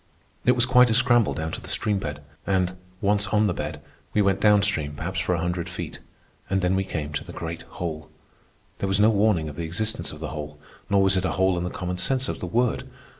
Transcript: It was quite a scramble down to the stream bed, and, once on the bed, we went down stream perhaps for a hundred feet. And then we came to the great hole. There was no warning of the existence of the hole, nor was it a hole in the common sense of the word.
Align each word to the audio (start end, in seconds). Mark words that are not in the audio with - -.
It 0.45 0.53
was 0.53 0.65
quite 0.65 0.89
a 0.89 0.95
scramble 0.95 1.35
down 1.35 1.51
to 1.51 1.61
the 1.61 1.69
stream 1.69 1.99
bed, 1.99 2.23
and, 2.47 2.75
once 3.01 3.27
on 3.27 3.45
the 3.45 3.53
bed, 3.53 3.83
we 4.15 4.21
went 4.23 4.39
down 4.39 4.63
stream 4.63 4.93
perhaps 4.95 5.19
for 5.19 5.35
a 5.35 5.39
hundred 5.39 5.69
feet. 5.69 5.99
And 6.49 6.61
then 6.63 6.75
we 6.75 6.83
came 6.83 7.13
to 7.13 7.23
the 7.23 7.31
great 7.31 7.61
hole. 7.77 8.09
There 8.79 8.87
was 8.89 8.99
no 8.99 9.11
warning 9.11 9.47
of 9.47 9.57
the 9.57 9.65
existence 9.65 10.11
of 10.11 10.19
the 10.19 10.29
hole, 10.29 10.57
nor 10.89 11.03
was 11.03 11.17
it 11.17 11.25
a 11.25 11.33
hole 11.33 11.55
in 11.55 11.63
the 11.63 11.69
common 11.69 11.97
sense 11.97 12.27
of 12.27 12.39
the 12.39 12.47
word. 12.47 12.89